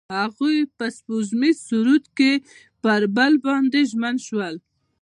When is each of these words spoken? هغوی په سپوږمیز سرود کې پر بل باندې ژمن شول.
هغوی 0.19 0.57
په 0.77 0.85
سپوږمیز 0.97 1.57
سرود 1.69 2.05
کې 2.17 2.31
پر 2.83 3.01
بل 3.15 3.33
باندې 3.45 3.79
ژمن 3.91 4.15
شول. 4.27 4.55